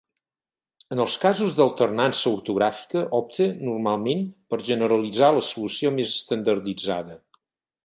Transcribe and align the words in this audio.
En 0.93 1.01
els 1.03 1.17
casos 1.25 1.51
d’alternança 1.59 2.25
ortogràfica 2.37 3.03
opte, 3.19 3.47
normalment, 3.67 4.25
per 4.55 4.61
generalitzar 4.73 5.31
la 5.39 5.47
solució 5.51 5.93
més 6.01 6.19
estandarditzada. 6.19 7.23